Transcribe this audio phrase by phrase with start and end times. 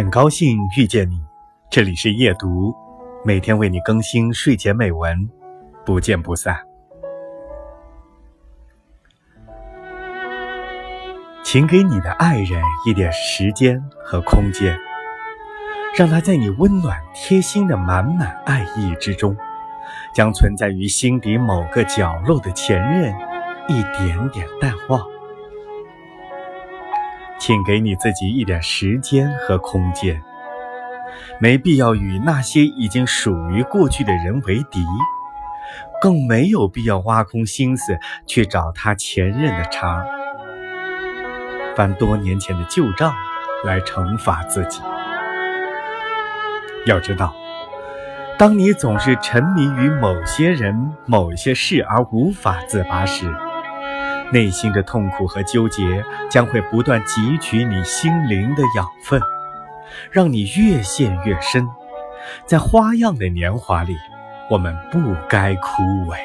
[0.00, 1.20] 很高兴遇见你，
[1.70, 2.74] 这里是夜读，
[3.22, 5.28] 每天为你更新睡前美文，
[5.84, 6.56] 不见不散。
[11.44, 14.74] 请给你的爱人一点时间和空间，
[15.94, 19.36] 让他在你温暖贴心的满满爱意之中，
[20.14, 23.14] 将存在于心底某个角落的前任
[23.68, 25.06] 一点点淡忘。
[27.40, 30.22] 请给你自己一点时间和空间，
[31.40, 34.84] 没必要与那些已经属于过去的人为敌，
[36.02, 40.04] 更没有必要挖空心思去找他前任的茬，
[41.74, 43.14] 翻多年前的旧账
[43.64, 44.82] 来惩罚自己。
[46.84, 47.34] 要知道，
[48.38, 53.26] 当你总是沉迷于某些人、某些事而无法自拔时，
[54.32, 59.20] 内心的痛苦和纠结将会不断汲取你心灵的养分，
[60.10, 61.66] 让你越陷越深。
[62.46, 63.96] 在花样的年华里，
[64.48, 66.18] 我们不该枯萎。